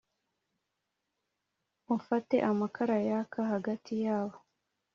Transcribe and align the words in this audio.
Ufate 1.95 2.35
amakara 2.49 2.95
yaka 3.09 3.39
hagati 3.51 3.93
yabo 4.05 4.37